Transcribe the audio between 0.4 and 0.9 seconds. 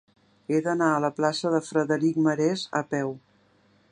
He d'anar